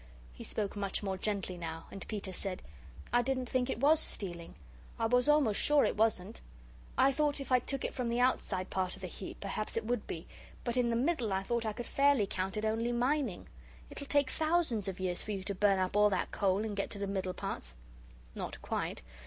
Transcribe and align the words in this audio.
He 0.33 0.43
spoke 0.43 0.75
much 0.75 1.03
more 1.03 1.15
gently 1.15 1.57
now, 1.57 1.85
and 1.91 2.07
Peter 2.07 2.33
said: 2.33 2.63
"I 3.13 3.21
didn't 3.21 3.47
think 3.47 3.69
it 3.69 3.79
was 3.79 3.99
stealing. 3.99 4.55
I 4.97 5.05
was 5.05 5.29
almost 5.29 5.59
sure 5.61 5.85
it 5.85 5.95
wasn't. 5.95 6.41
I 6.97 7.11
thought 7.11 7.39
if 7.39 7.51
I 7.51 7.59
took 7.59 7.85
it 7.85 7.93
from 7.93 8.09
the 8.09 8.19
outside 8.19 8.71
part 8.71 8.95
of 8.95 9.03
the 9.03 9.07
heap, 9.07 9.39
perhaps 9.39 9.77
it 9.77 9.85
would 9.85 10.07
be. 10.07 10.25
But 10.63 10.75
in 10.75 10.89
the 10.89 10.95
middle 10.95 11.31
I 11.31 11.43
thought 11.43 11.67
I 11.67 11.73
could 11.73 11.85
fairly 11.85 12.25
count 12.25 12.57
it 12.57 12.65
only 12.65 12.91
mining. 12.91 13.47
It'll 13.91 14.07
take 14.07 14.31
thousands 14.31 14.87
of 14.87 14.99
years 14.99 15.21
for 15.21 15.33
you 15.33 15.43
to 15.43 15.53
burn 15.53 15.77
up 15.77 15.95
all 15.95 16.09
that 16.09 16.31
coal 16.31 16.65
and 16.65 16.75
get 16.75 16.89
to 16.89 16.97
the 16.97 17.05
middle 17.05 17.33
parts." 17.35 17.75
"Not 18.33 18.59
quite. 18.63 19.03